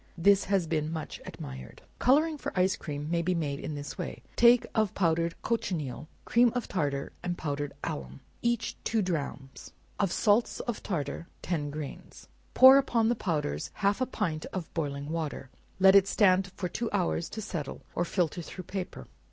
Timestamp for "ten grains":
11.43-12.27